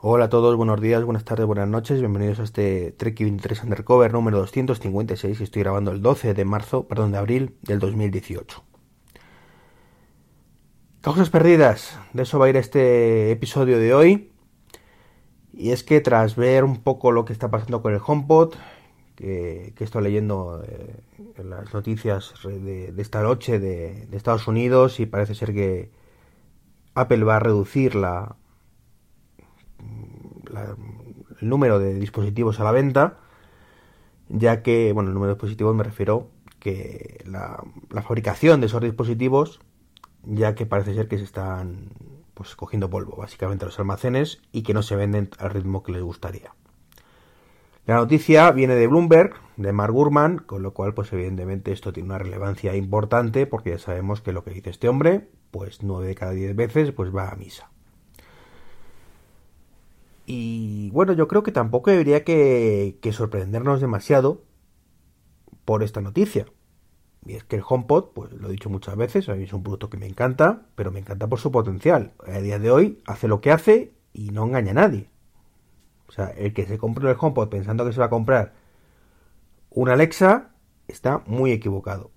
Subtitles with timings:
[0.00, 4.12] Hola a todos, buenos días, buenas tardes, buenas noches, bienvenidos a este Trek 23 Undercover
[4.12, 8.62] número 256 estoy grabando el 12 de marzo, perdón, de abril del 2018.
[11.00, 14.30] Causas perdidas, de eso va a ir este episodio de hoy.
[15.52, 18.54] Y es que tras ver un poco lo que está pasando con el HomePod,
[19.16, 20.94] que, estoy leyendo eh,
[21.42, 25.90] las noticias de, esta noche de, de Estados Unidos y parece ser que
[26.94, 28.36] Apple va a reducir la,
[31.40, 33.18] el número de dispositivos a la venta,
[34.28, 37.62] ya que, bueno, el número de dispositivos me refiero que la,
[38.02, 39.60] fabricación de esos dispositivos,
[40.24, 41.90] ya que parece ser que se están
[42.34, 46.02] pues cogiendo polvo, básicamente los almacenes, y que no se venden al ritmo que les
[46.02, 46.54] gustaría.
[47.84, 52.10] La noticia viene de Bloomberg, de Mark Gurman, con lo cual, pues evidentemente esto tiene
[52.10, 56.14] una relevancia importante, porque ya sabemos que lo que dice este hombre, pues nueve de
[56.14, 57.70] cada diez veces, pues va a misa.
[60.30, 64.44] Y bueno, yo creo que tampoco debería que, sorprendernos demasiado
[65.64, 66.44] por esta noticia.
[67.24, 69.62] Y es que el HomePod, pues lo he dicho muchas veces, a mí es un
[69.62, 72.12] producto que me encanta, pero me encanta por su potencial.
[72.26, 75.08] A día de hoy hace lo que hace y no engaña a nadie.
[76.08, 78.52] O sea, el que se compre el HomePod pensando que se va a comprar
[79.70, 80.50] una Alexa
[80.88, 82.10] está muy equivocado.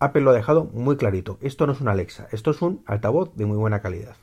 [0.00, 1.38] Apple lo ha dejado muy clarito.
[1.40, 4.16] Esto no es una Alexa, esto es un altavoz de muy buena calidad.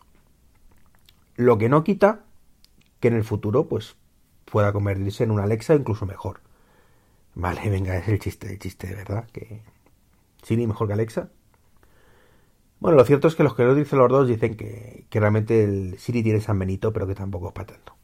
[1.37, 2.25] Lo que no quita
[3.01, 3.97] que en el futuro pues
[4.45, 6.39] pueda convertirse en una Alexa incluso mejor.
[7.35, 9.27] Vale, venga, es el chiste, el chiste, de ¿verdad?
[9.33, 9.61] Que
[10.43, 11.29] Siri mejor que Alexa.
[12.79, 15.99] Bueno, lo cierto es que los que lo dicen los dos dicen que, realmente el
[15.99, 17.95] Siri tiene San Benito, pero que tampoco es para tanto.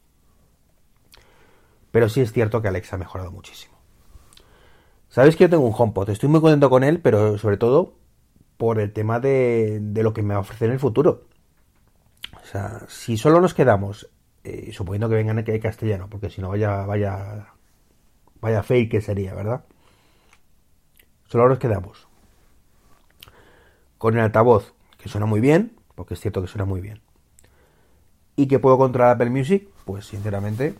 [1.90, 3.76] Pero sí es cierto que Alexa ha mejorado muchísimo.
[5.08, 7.94] Sabéis que yo tengo un HomePod, estoy muy contento con él, pero sobre todo
[8.56, 11.24] por el tema de, de lo que me va a ofrecer en el futuro.
[12.40, 14.08] O sea, si solo nos quedamos
[14.44, 17.54] eh, suponiendo que vengan aquí castellano, porque si no vaya, vaya,
[18.40, 19.64] vaya fake que sería, ¿verdad?
[21.26, 22.08] Solo nos quedamos
[23.98, 27.00] con el altavoz, que suena muy bien, porque es cierto que suena muy bien,
[28.36, 30.74] y que puedo controlar Apple Music, pues sinceramente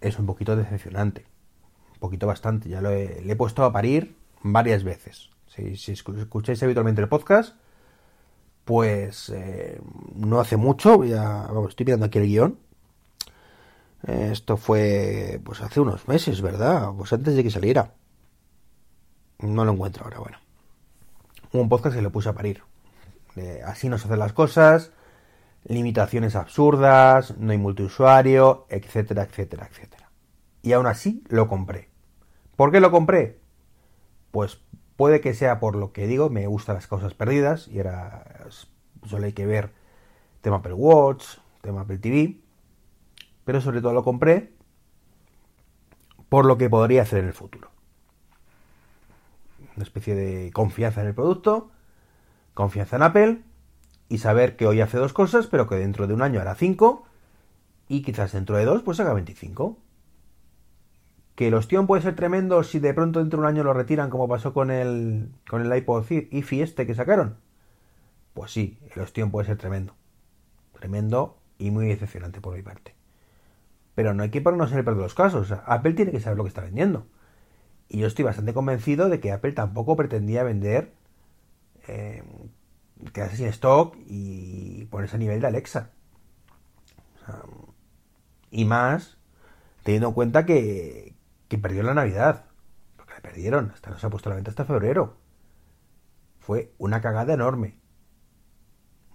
[0.00, 1.26] es un poquito decepcionante.
[1.94, 2.68] Un poquito bastante.
[2.68, 5.30] Ya lo he, le puesto a parir varias veces.
[5.46, 7.54] Si, escucháis habitualmente el podcast,
[8.64, 9.78] pues eh,
[10.14, 12.58] no hace mucho, ya, estoy mirando aquí el guion,
[14.06, 16.90] esto fue pues hace unos meses, ¿verdad?
[16.96, 17.92] Pues antes de que saliera.
[19.38, 20.38] No lo encuentro ahora, bueno.
[21.52, 22.62] Un podcast que le puse a parir.
[23.64, 24.92] así no se hacen las cosas,
[25.64, 30.10] limitaciones absurdas, no hay multiusuario, etcétera, etcétera, etcétera.
[30.62, 31.88] Y aún así lo compré.
[32.56, 33.38] ¿Por qué lo compré?
[34.30, 34.60] Pues
[34.96, 38.24] puede que sea por lo que digo, me gustan las cosas perdidas y era
[39.06, 39.70] solo hay que ver
[40.40, 41.24] tema Apple Watch,
[41.60, 42.41] tema Apple TV
[43.44, 44.52] pero sobre todo lo compré
[46.28, 47.70] por lo que podría hacer en el futuro.
[49.76, 51.70] Una especie de confianza en el producto,
[52.54, 53.42] confianza en Apple
[54.08, 57.04] y saber que hoy hace dos cosas, pero que dentro de un año hará cinco
[57.88, 59.78] y quizás dentro de dos pues haga 25.
[61.34, 64.10] Que el ostión puede ser tremendo si de pronto dentro de un año lo retiran
[64.10, 67.36] como pasó con el, con el iPod IFI este que sacaron.
[68.34, 69.94] Pues sí, el ostión puede ser tremendo.
[70.72, 73.01] Tremendo y muy decepcionante por mi parte.
[73.94, 75.52] Pero no hay que ponernos en el peor de los casos.
[75.66, 77.06] Apple tiene que saber lo que está vendiendo.
[77.88, 80.94] Y yo estoy bastante convencido de que Apple tampoco pretendía vender,
[81.88, 82.22] eh,
[83.12, 85.90] quedarse sin stock y ponerse a nivel de Alexa.
[88.50, 89.18] y más
[89.82, 91.14] teniendo en cuenta que,
[91.48, 92.46] que perdió la Navidad.
[92.96, 93.72] Porque la perdieron.
[93.72, 95.18] Hasta no se ha puesto la venta hasta febrero.
[96.38, 97.78] Fue una cagada enorme.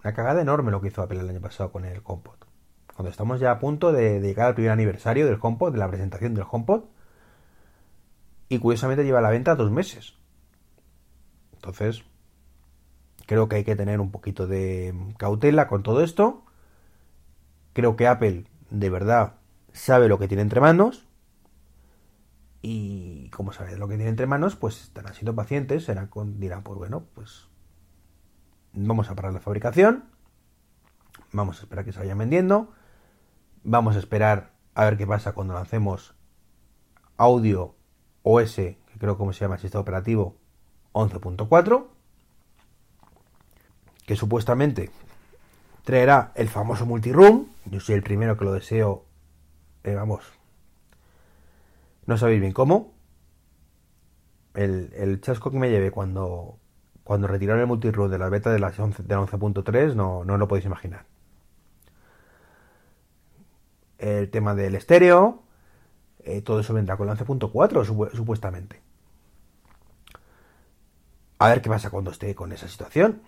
[0.04, 2.47] Una cagada enorme lo que hizo Apple el año pasado con el HomePod
[2.98, 6.34] cuando estamos ya a punto de, llegar al primer aniversario del HomePod, de la presentación
[6.34, 6.86] del HomePod,
[8.50, 10.16] y curiosamente lleva a la venta dos meses.
[11.54, 12.04] Entonces,
[13.28, 16.44] creo que hay que tener un poquito de cautela con todo esto.
[17.74, 19.36] Creo que Apple de verdad
[19.74, 21.06] sabe lo que tiene entre manos.
[22.64, 26.80] Y como sabe lo que tiene entre manos, pues estarán siendo pacientes, serán dirán, pues
[26.80, 27.48] bueno, pues
[28.74, 30.06] vamos a parar la fabricación,
[31.32, 32.74] vamos a esperar que se vayan vendiendo,
[33.70, 36.16] Vamos a esperar a ver qué pasa cuando lancemos
[37.18, 37.76] audio
[38.24, 40.38] OS, que creo como se llama el sistema operativo
[40.94, 41.88] 11.4,
[44.06, 44.90] que supuestamente
[45.84, 47.48] traerá el famoso multiroom.
[47.66, 49.04] Yo soy el primero que lo deseo.
[49.84, 50.24] Eh, vamos.
[52.06, 52.94] No sabéis bien cómo.
[54.54, 56.58] El, chasco que me lleve cuando,
[57.04, 61.17] cuando retiraron el multiroom de la beta de la 11.3 no, no lo podéis imaginar.
[63.98, 65.44] El tema del estéreo,
[66.20, 68.82] eh, todo eso vendrá con el 11.4 supuestamente.
[71.40, 73.22] A ver qué pasa cuando esté con esa situación.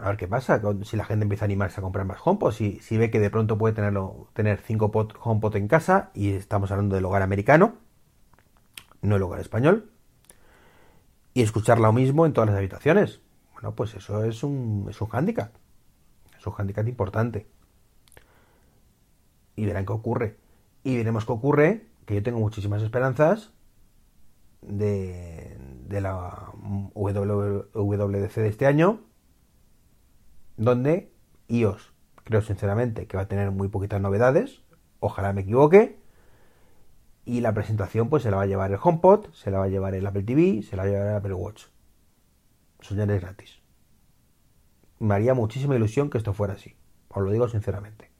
[0.00, 2.52] A ver qué pasa si la gente empieza a animarse a comprar más HomePod.
[2.52, 4.90] Si, si ve que de pronto puede tenerlo, tener 5
[5.20, 7.76] HomePod en casa y estamos hablando del hogar americano,
[9.02, 9.90] no el hogar español.
[11.34, 13.20] Y escuchar lo mismo en todas las habitaciones.
[13.54, 15.52] Bueno, pues eso es un, es un hándicap.
[16.38, 17.46] Es un hándicap importante.
[19.56, 20.38] Y verán qué ocurre.
[20.84, 23.52] Y veremos qué ocurre, que yo tengo muchísimas esperanzas
[24.62, 25.56] de,
[25.86, 26.52] de la
[26.94, 29.00] WWDC de este año,
[30.56, 31.12] donde
[31.48, 31.92] iOS
[32.24, 34.62] creo sinceramente que va a tener muy poquitas novedades,
[35.00, 36.00] ojalá me equivoque,
[37.24, 39.68] y la presentación pues se la va a llevar el HomePod, se la va a
[39.68, 41.64] llevar el Apple TV, se la va a llevar el Apple Watch.
[42.80, 43.60] Son ya gratis.
[44.98, 46.76] Me haría muchísima ilusión que esto fuera así,
[47.08, 48.11] os lo digo sinceramente.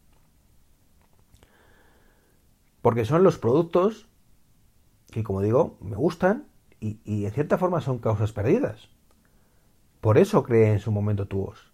[2.82, 4.08] Porque son los productos
[5.10, 6.48] que, como digo, me gustan
[6.80, 8.88] y, y en cierta forma son causas perdidas.
[10.00, 11.72] Por eso creé en su momento Tuos.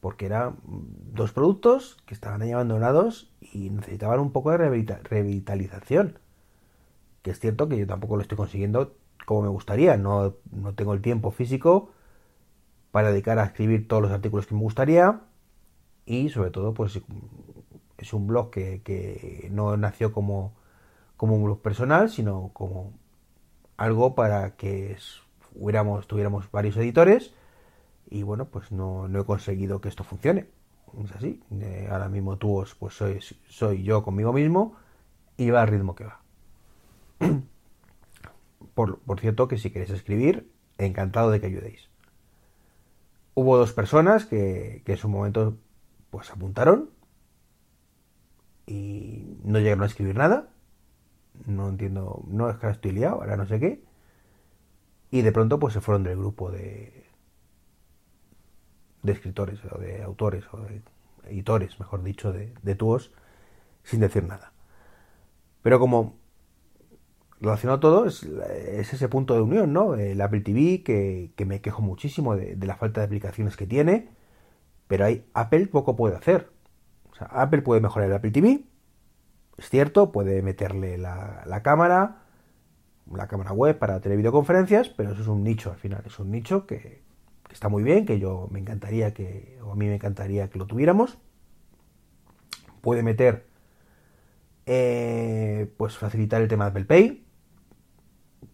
[0.00, 6.18] Porque eran dos productos que estaban ahí abandonados y necesitaban un poco de revitalización.
[7.22, 9.96] Que es cierto que yo tampoco lo estoy consiguiendo como me gustaría.
[9.96, 11.90] No, no tengo el tiempo físico
[12.92, 15.20] para dedicar a escribir todos los artículos que me gustaría.
[16.06, 17.00] Y sobre todo, pues
[17.98, 20.52] es un blog que, que no nació como,
[21.16, 22.92] como un blog personal, sino como
[23.76, 24.96] algo para que
[25.54, 27.32] hubiéramos, tuviéramos varios editores
[28.10, 30.46] y bueno, pues no, no he conseguido que esto funcione.
[31.04, 31.42] Es así.
[31.50, 34.76] Eh, ahora mismo tú pues soy, soy yo conmigo mismo
[35.36, 36.20] y va al ritmo que va.
[38.74, 40.48] por, por cierto, que si queréis escribir,
[40.78, 41.88] encantado de que ayudéis.
[43.34, 45.56] Hubo dos personas que, que en su momento
[46.10, 46.90] pues apuntaron
[48.66, 50.54] y no llegaron a escribir nada
[51.46, 53.82] no entiendo, no es que estoy liado, ahora no sé qué.
[55.10, 57.04] Y de pronto pues se fueron del grupo de,
[59.02, 60.82] de escritores o de autores o de
[61.28, 63.12] editores, mejor dicho, de, de tuos,
[63.82, 64.52] sin decir nada.
[65.62, 66.18] Pero como
[67.40, 69.94] relacionado todo es, es, ese punto de unión, ¿no?
[69.94, 73.66] El Apple TV, que, que me quejo muchísimo de, de, la falta de aplicaciones que
[73.66, 74.10] tiene,
[74.88, 76.53] pero hay Apple poco puede hacer.
[77.14, 78.64] O sea, Apple puede mejorar el Apple TV,
[79.56, 82.22] es cierto, puede meterle la, cámara,
[83.10, 86.30] la cámara web para tener videoconferencias, pero eso es un nicho al final, es un
[86.30, 87.02] nicho que,
[87.50, 90.66] está muy bien, que yo me encantaría que, o a mí me encantaría que lo
[90.66, 91.18] tuviéramos.
[92.80, 93.46] Puede meter,
[94.66, 97.24] eh, pues facilitar el tema de Apple Pay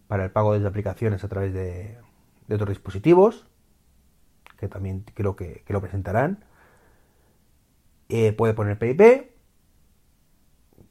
[0.07, 1.97] para el pago desde aplicaciones a través de,
[2.49, 3.47] otros dispositivos,
[4.57, 6.45] que también creo que, lo presentarán.
[8.13, 9.31] Eh, puede poner PIP,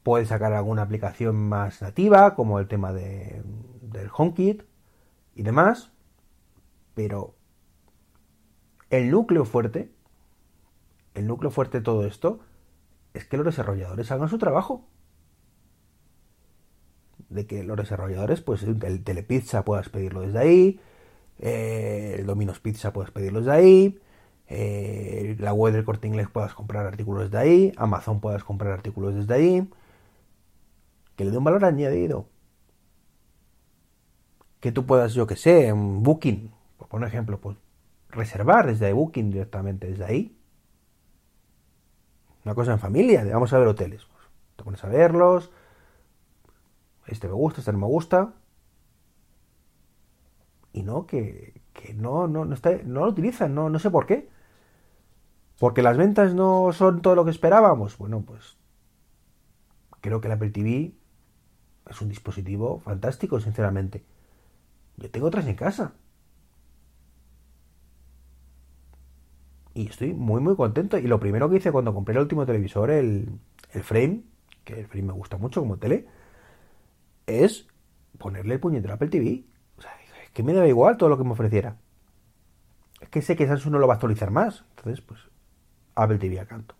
[0.01, 3.43] Puede sacar alguna aplicación más nativa, como el tema de,
[3.83, 4.63] del HomeKit
[5.35, 5.91] y demás.
[6.95, 7.35] Pero
[8.89, 9.91] el núcleo fuerte,
[11.13, 12.39] el núcleo fuerte de todo esto,
[13.13, 14.87] es que los desarrolladores hagan su trabajo.
[17.29, 20.79] De que los desarrolladores, pues el Telepizza puedas pedirlo desde ahí,
[21.37, 23.99] eh, el Domino's Pizza puedes pedirlo desde ahí,
[24.47, 29.15] eh, la web del corte inglés puedas comprar artículos desde ahí, Amazon puedas comprar artículos
[29.15, 29.69] desde ahí,
[31.15, 32.27] que le dé un valor añadido.
[34.59, 37.57] Que tú puedas, yo que sé, en Booking, por ejemplo, pues
[38.09, 40.37] reservar desde Booking directamente desde ahí.
[42.43, 44.05] Una cosa en familia, vamos a ver hoteles.
[44.05, 44.23] Pues,
[44.55, 45.51] te pones a verlos.
[47.07, 48.33] Este me gusta, este no me gusta.
[50.73, 54.05] Y no, que, que no, no, no, está, no lo utilizan, no, no sé por
[54.05, 54.29] qué.
[55.59, 57.97] Porque las ventas no son todo lo que esperábamos.
[57.97, 58.57] Bueno, pues
[60.01, 60.93] creo que la Apple TV
[61.89, 64.03] es un dispositivo fantástico, sinceramente.
[64.97, 65.93] Yo tengo otras en casa.
[69.73, 70.97] Y estoy muy, muy contento.
[70.97, 73.29] Y lo primero que hice cuando compré el último televisor, el,
[73.71, 74.23] el Frame,
[74.63, 76.07] que el Frame me gusta mucho como tele,
[77.27, 77.67] es
[78.17, 79.45] ponerle el puñetero Apple TV.
[80.33, 81.77] Que me daba igual todo lo que me ofreciera.
[82.99, 84.63] Es que sé que Samsung no lo va a actualizar más.
[84.77, 85.19] Entonces, pues,
[85.95, 86.75] Apple TV a canto.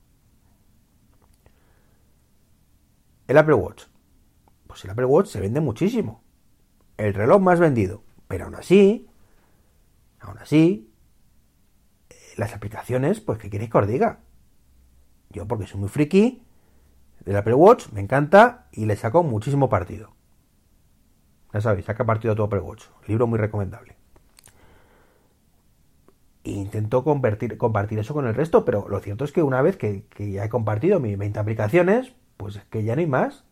[3.28, 3.86] El Apple Watch
[4.72, 6.24] pues el Apple Watch se vende muchísimo.
[6.96, 8.04] El reloj más vendido.
[8.30, 9.10] Pero aún así,
[10.22, 10.90] aún así,
[12.38, 14.20] las aplicaciones, pues ¿qué queréis que os diga?
[15.30, 16.42] Yo porque soy muy friki
[17.26, 20.16] del Apple Watch, me encanta y le saco muchísimo partido.
[21.54, 22.86] Ya sabéis, saca partido a Apple Watch.
[23.08, 23.96] Libro muy recomendable.
[26.44, 30.46] Intento compartir, eso con el resto, pero lo cierto es que una vez que, ya
[30.46, 33.44] he compartido mis 20 aplicaciones, pues es que ya no hay más.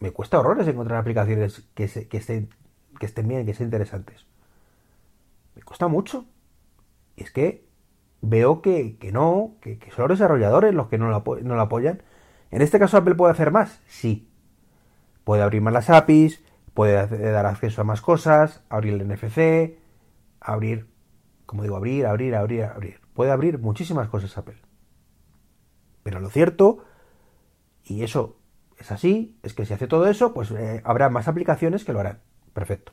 [0.00, 2.48] Me cuesta horrores encontrar aplicaciones que, estén,
[3.28, 4.26] bien, que sean interesantes.
[5.54, 6.26] Me cuesta mucho.
[7.16, 7.64] Y es que
[8.20, 12.02] veo que, no, que, son los desarrolladores los que no lo apoyan.
[12.54, 14.28] En este caso Apple puede hacer más, sí.
[15.24, 16.43] Puede abrir más las APIs,
[16.74, 19.78] puede dar acceso a más cosas, abrir el NFC,
[20.40, 20.88] abrir,
[21.46, 23.00] como digo, abrir, abrir, abrir, abrir.
[23.14, 24.60] Puede abrir muchísimas cosas Apple.
[26.02, 26.84] Pero lo cierto,
[27.84, 28.36] y eso
[28.76, 32.00] es así, es que si hace todo eso, pues eh, habrá más aplicaciones que lo
[32.00, 32.20] harán.
[32.52, 32.92] Perfecto.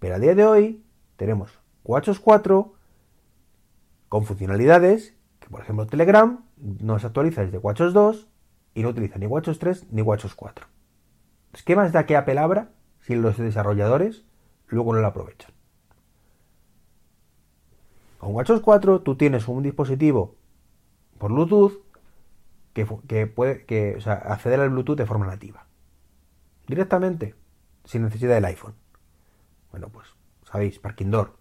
[0.00, 0.84] Pero a día de hoy
[1.16, 2.74] tenemos WatchOS 4
[4.08, 8.28] con funcionalidades que, por ejemplo, Telegram no se actualiza desde WatchOS 2
[8.74, 10.66] y no utiliza ni WatchOS 3 ni WatchOS 4.
[11.64, 12.75] ¿Qué más da que Apple abra
[13.06, 14.24] si los desarrolladores
[14.66, 15.52] luego no lo aprovechan?
[18.18, 20.34] Con WatchOS 4 tú tienes un dispositivo
[21.18, 21.80] por Bluetooth
[22.72, 25.66] que, puede que, acceder al Bluetooth de forma nativa.
[26.66, 27.34] Directamente,
[27.84, 28.74] sin necesidad del iPhone.
[29.70, 30.08] Bueno, pues,
[30.44, 31.36] sabéis, Parking Door.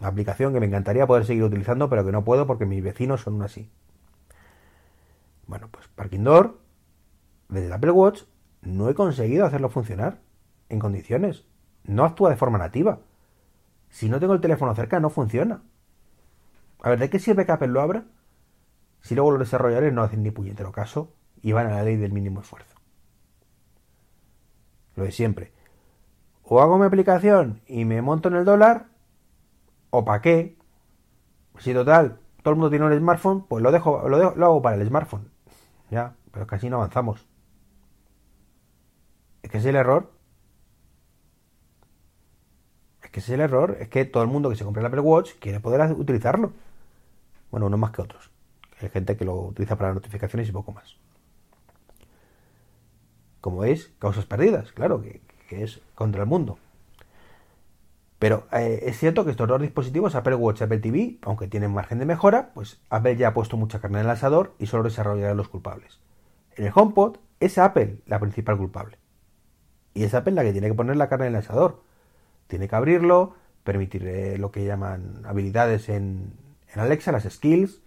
[0.00, 3.22] Una aplicación que me encantaría poder seguir utilizando, pero que no puedo porque mis vecinos
[3.22, 3.70] son así.
[5.46, 6.58] Bueno, pues Parking Door,
[7.48, 8.24] desde el Apple Watch,
[8.64, 10.18] no he conseguido hacerlo funcionar
[10.68, 11.44] en condiciones.
[11.84, 13.00] No actúa de forma nativa.
[13.90, 15.62] Si no tengo el teléfono cerca, no funciona.
[16.82, 18.04] A ver, ¿de qué sirve que Apple lo abra?
[19.02, 22.12] Si luego los desarrolladores no hacen ni puñetero caso y van a la ley del
[22.12, 22.74] mínimo esfuerzo.
[24.96, 25.52] Lo de siempre.
[26.42, 28.86] O hago mi aplicación y me monto en el dólar,
[29.90, 30.56] o para qué.
[31.58, 34.76] Si total, todo el mundo tiene un smartphone, pues lo dejo, lo, lo hago para
[34.76, 35.30] el smartphone.
[35.90, 37.26] Ya, pero casi no avanzamos.
[39.44, 40.10] Es que es el error.
[43.02, 43.76] Es que es el error.
[43.78, 46.52] Es que todo el mundo que se compra el Apple Watch quiere poder utilizarlo.
[47.50, 48.30] Bueno, no más que otros.
[48.80, 50.96] Hay gente que lo utiliza para notificaciones y poco más.
[53.42, 55.20] Como veis, causas perdidas, claro, que,
[55.50, 56.58] es contra el mundo.
[58.18, 61.70] Pero eh, es cierto que estos dos dispositivos, Apple Watch y Apple TV, aunque tienen
[61.70, 64.84] margen de mejora, pues Apple ya ha puesto mucha carne en el asador y solo
[64.84, 66.00] desarrollará los culpables.
[66.56, 69.03] En el HomePod es Apple la principal culpable.
[69.94, 71.82] Y es Apple la que tiene que poner la carne en el asador.
[72.48, 76.34] Tiene que abrirlo, permitir eh, lo que llaman habilidades en,
[76.72, 77.80] en Alexa, las skills,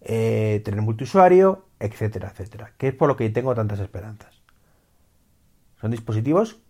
[0.00, 2.72] eh, tener multiusuario, etcétera, etcétera.
[2.78, 4.42] Que es por lo que tengo tantas esperanzas.
[5.80, 6.62] Son dispositivos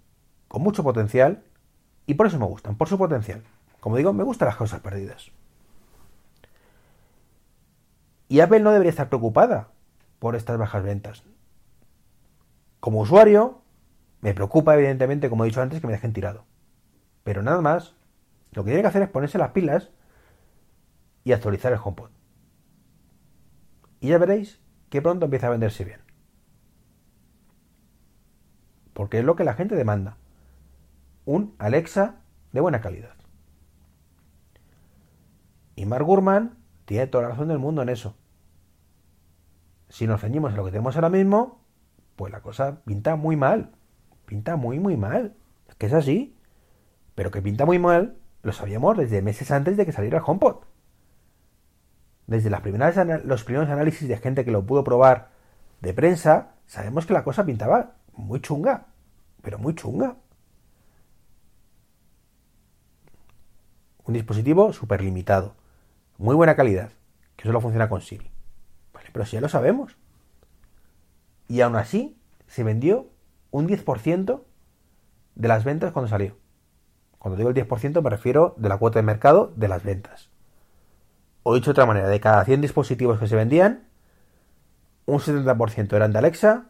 [0.48, 1.44] con mucho potencial
[2.06, 3.42] y por eso me gustan, por su potencial.
[3.80, 5.30] Como digo, me gustan las cosas perdidas.
[8.28, 9.68] Y Apple no debería estar preocupada
[10.18, 11.22] por estas bajas ventas.
[12.80, 13.61] Como usuario,
[14.22, 16.44] me preocupa evidentemente, como he dicho antes, que me dejen tirado.
[17.24, 17.94] Pero nada más,
[18.52, 19.90] lo que tiene que hacer es ponerse las pilas
[21.24, 22.10] y actualizar el HomePod.
[24.00, 24.60] Y ya veréis
[24.90, 26.00] que pronto empieza a venderse bien.
[28.92, 30.16] Porque es lo que la gente demanda.
[31.24, 33.16] Un Alexa de buena calidad.
[35.74, 38.16] Y Mark Gurman tiene toda la razón del mundo en eso.
[39.88, 41.64] Si nos ceñimos a lo que tenemos ahora mismo,
[42.14, 43.72] pues la cosa pinta muy mal.
[44.32, 45.34] Pinta muy, muy mal.
[45.68, 46.34] Es que es así.
[47.14, 50.64] Pero que pinta muy mal, lo sabíamos desde meses antes de que saliera el HomePod
[52.26, 52.96] desde las primeras,
[53.26, 55.28] los primeros análisis de gente que lo pudo probar
[55.82, 58.86] de prensa, sabemos que la cosa pintaba muy chunga,
[59.42, 60.16] pero muy chunga.
[64.04, 65.56] Un dispositivo súper limitado,
[66.16, 66.90] muy buena calidad,
[67.36, 68.30] que solo funciona con Siri.
[69.12, 69.98] Pero si ya lo sabemos.
[71.48, 73.11] Y aún así, se vendió
[73.52, 74.42] un 10%
[75.36, 76.36] de las ventas cuando salió.
[77.18, 80.28] Cuando digo el 10% me refiero de la cuota de mercado de las ventas.
[81.44, 83.84] O dicho de otra manera, de cada 100 dispositivos que se vendían,
[85.06, 86.66] un 70% eran de Alexa,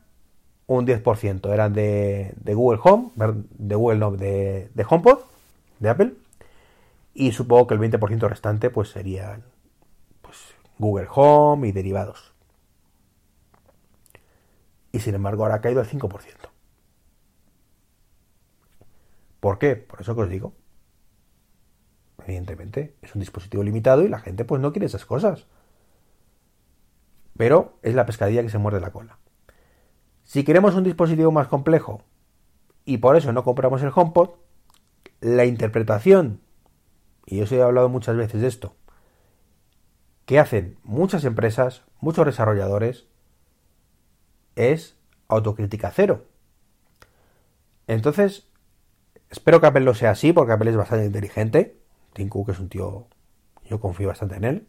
[0.67, 5.21] un 10% eran de, Google Home, de Google no, de, HomePod,
[5.79, 6.15] de Apple,
[7.15, 9.45] y supongo que el 20% restante pues serían
[10.23, 10.39] pues,
[10.79, 12.33] Google Home y derivados.
[14.93, 16.52] Y sin embargo ahora ha caído al 5%.
[19.43, 19.75] ¿Por qué?
[19.75, 20.55] Por eso que os digo
[22.27, 22.97] evidentemente.
[23.03, 25.47] Es un dispositivo limitado y la gente pues no quiere esas cosas.
[27.37, 29.19] Pero es la pescadilla que se muerde la cola.
[30.25, 32.03] Si queremos un dispositivo más complejo
[32.85, 34.31] y por eso no compramos el HomePod,
[35.21, 36.41] la interpretación,
[37.27, 38.77] y yo os he hablado muchas veces de esto,
[40.27, 43.07] que hacen muchas empresas, muchos desarrolladores,
[44.57, 44.97] es
[45.29, 46.27] autocrítica cero.
[47.87, 48.49] Entonces,
[49.33, 51.81] espero que Apple lo sea así, porque Apple es bastante inteligente,
[52.13, 53.09] Tim Cook es un tío,
[53.65, 54.69] yo confío bastante en él.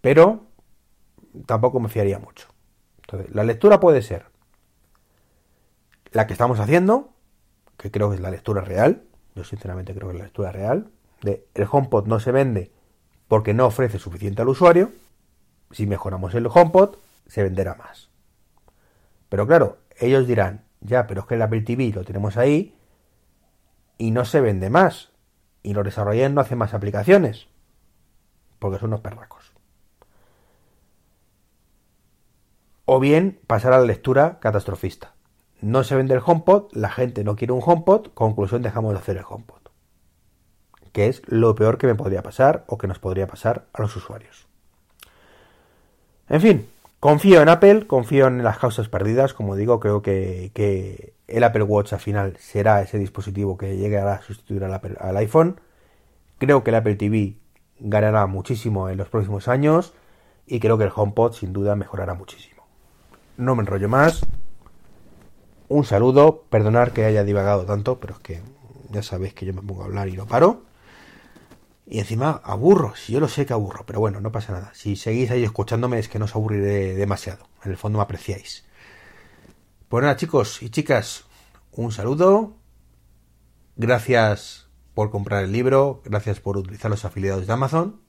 [0.00, 0.46] Pero
[1.46, 2.48] tampoco me fiaría mucho.
[3.02, 4.26] Entonces, la lectura puede ser
[6.12, 7.12] la que estamos haciendo,
[7.76, 10.90] que creo que es la lectura real, yo sinceramente creo que es la lectura real,
[11.22, 12.72] de el HomePod no se vende
[13.28, 14.92] porque no ofrece suficiente al usuario,
[15.70, 16.96] si mejoramos el HomePod,
[17.26, 18.10] se venderá más.
[19.28, 22.74] Pero claro, ellos dirán, ya, pero es que el Apple TV lo tenemos ahí
[23.98, 25.10] y no se vende más.
[25.62, 27.48] Y los desarrolladores no hacen más aplicaciones.
[28.58, 29.52] Porque son unos perracos.
[32.86, 35.14] O bien pasar a la lectura catastrofista.
[35.60, 39.18] No se vende el HomePod, la gente no quiere un HomePod, conclusión dejamos de hacer
[39.18, 39.60] el HomePod.
[40.92, 43.94] Que es lo peor que me podría pasar o que nos podría pasar a los
[43.94, 44.46] usuarios.
[46.30, 46.68] En fin,
[47.00, 51.92] confío en Apple, confío en las causas perdidas, como digo, creo que, el Apple Watch
[51.92, 55.60] al final será ese dispositivo que llegará a sustituir al, al iPhone.
[56.38, 57.36] Creo que el Apple TV
[57.78, 59.94] ganará muchísimo en los próximos años
[60.46, 62.64] y creo que el HomePod sin duda mejorará muchísimo.
[63.36, 64.26] No me enrollo más.
[65.68, 68.42] Un saludo, perdonar que haya divagado tanto, pero es que
[68.90, 70.62] ya sabéis que yo me pongo a hablar y no paro.
[71.86, 74.70] Y encima aburro, si yo lo sé que aburro, pero bueno, no pasa nada.
[74.74, 77.46] Si seguís ahí escuchándome es que no os aburriré demasiado.
[77.64, 78.64] En el fondo me apreciáis.
[79.88, 81.24] Pues nada, chicos y chicas,
[81.72, 82.54] un saludo.
[83.76, 88.00] Gracias por comprar el libro, gracias por utilizar los afiliados de Amazon.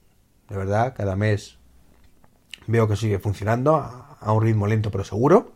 [0.48, 1.58] De verdad, cada mes
[2.68, 5.54] veo que sigue funcionando a, un ritmo lento pero seguro.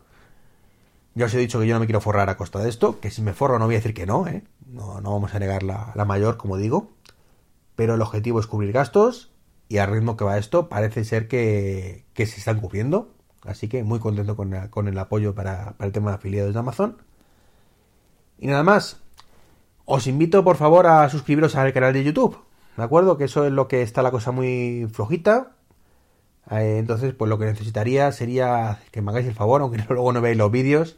[1.14, 3.10] Ya os he dicho que yo no me quiero forrar a costa de esto, que
[3.10, 4.42] si me forro no voy a decir que no, ¿eh?
[4.66, 6.95] No, no vamos a negar la, la mayor, como digo
[7.76, 9.30] pero el objetivo es cubrir gastos
[9.68, 13.12] y al ritmo que va esto parece ser que, se están cubriendo.
[13.42, 16.96] Así que muy contento con, el apoyo para, el tema de afiliados de Amazon.
[18.38, 19.02] Y nada más.
[19.84, 22.38] Os invito por favor a suscribiros al canal de YouTube.
[22.76, 23.16] ¿De acuerdo?
[23.16, 25.52] Que eso es lo que está la cosa muy flojita.
[26.50, 30.20] Eh, entonces, pues lo que necesitaría sería que me hagáis el favor, aunque luego no
[30.20, 30.96] veáis los vídeos,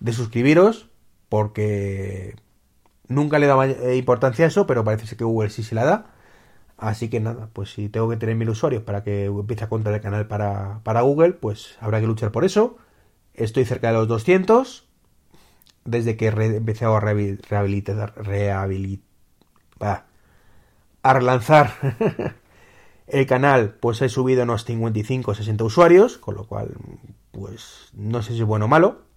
[0.00, 0.90] de suscribiros.
[1.28, 2.34] Porque
[3.10, 6.06] Nunca le daba eh, importancia a eso, pero parece que Google sí se la da.
[6.78, 9.92] Así que nada, pues si tengo que tener mil usuarios para que empiece a contar
[9.94, 12.78] el canal para, Google, pues habrá que luchar por eso.
[13.34, 14.88] Estoy cerca de los 200.
[15.84, 20.06] Desde que empezado a rehabilitar, rehabilitar,
[21.02, 21.72] a relanzar
[23.08, 26.76] el canal, pues he subido unos 55 60 usuarios, con lo cual,
[27.32, 29.09] pues no sé si es bueno o malo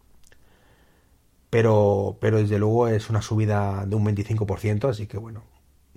[1.54, 5.44] pero, pero desde luego es una subida de un 25%, así que bueno,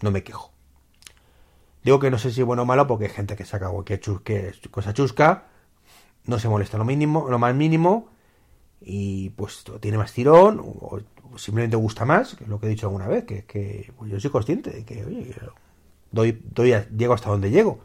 [0.03, 0.53] no me quejo.
[1.83, 4.53] Digo que no sé si bueno o malo porque hay gente que saca cualquier chusque,
[4.71, 5.47] cosa chusca,
[6.27, 8.11] no se molesta lo mínimo, lo más mínimo,
[8.83, 11.01] y pues tiene más tirón, o,
[11.39, 14.21] simplemente gusta más, que es lo que he dicho alguna vez, que, que pues yo
[14.21, 15.35] soy consciente de que, oye,
[16.13, 17.79] doy, doy llego hasta donde llego.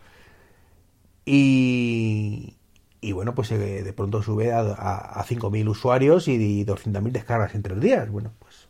[1.26, 2.58] Y,
[3.02, 7.64] y bueno, pues eh, de pronto sube a, a, 5.000 usuarios y 200.000 descargas en
[7.64, 8.10] tres días.
[8.12, 8.70] Bueno, pues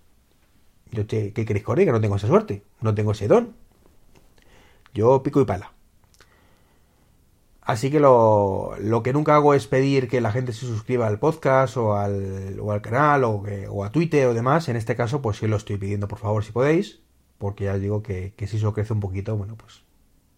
[0.91, 1.85] yo ¿qué queréis correr?
[1.85, 3.53] Que no tengo esa suerte, no tengo ese don.
[4.93, 5.73] Yo pico y pala.
[7.61, 11.19] Así que lo, lo, que nunca hago es pedir que la gente se suscriba al
[11.19, 14.67] podcast o al, o al canal o, o, a Twitter o demás.
[14.69, 17.01] En este caso, pues sí lo estoy pidiendo, por favor, si podéis.
[17.37, 19.83] Porque ya os digo que, que si eso crece un poquito, bueno, pues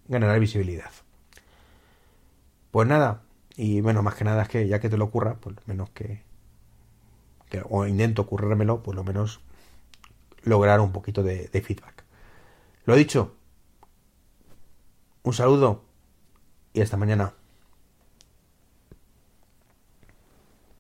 [0.08, 0.92] ganará visibilidad.
[2.72, 3.22] Pues nada,
[3.56, 6.24] y bueno, más que nada es que ya que te lo ocurra, pues menos que,
[7.70, 9.42] o intento ocurrérmelo, pues lo menos
[10.44, 12.04] lograr un poquito de, de feedback.
[12.86, 13.36] Lo dicho,
[15.24, 15.84] un saludo
[16.74, 17.34] y hasta mañana.